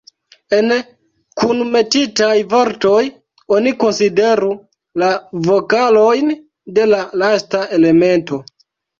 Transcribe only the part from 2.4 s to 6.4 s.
vortoj, oni konsideru la vokalojn